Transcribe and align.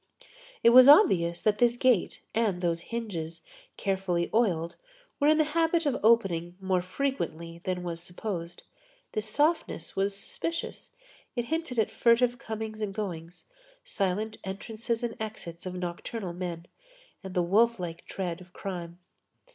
It 0.63 0.71
was 0.71 0.87
obvious 0.87 1.39
that 1.41 1.59
this 1.59 1.77
gate 1.77 2.21
and 2.33 2.59
those 2.59 2.79
hinges, 2.89 3.43
carefully 3.77 4.31
oiled, 4.33 4.75
were 5.19 5.27
in 5.27 5.37
the 5.37 5.43
habit 5.53 5.85
of 5.85 5.99
opening 6.01 6.57
more 6.59 6.81
frequently 6.81 7.59
than 7.65 7.83
was 7.83 8.01
supposed. 8.01 8.63
This 9.11 9.29
softness 9.29 9.95
was 9.95 10.15
suspicious; 10.17 10.93
it 11.35 11.45
hinted 11.53 11.77
at 11.77 11.91
furtive 11.91 12.39
goings 12.39 12.81
and 12.81 12.95
comings, 12.95 13.45
silent 13.83 14.39
entrances 14.43 15.03
and 15.03 15.15
exits 15.19 15.67
of 15.67 15.75
nocturnal 15.75 16.33
men, 16.33 16.65
and 17.23 17.35
the 17.35 17.43
wolf 17.43 17.79
like 17.79 18.03
tread 18.07 18.41
of 18.41 18.53
crime. 18.53 18.97